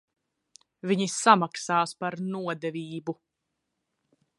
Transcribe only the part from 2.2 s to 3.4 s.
nodevību.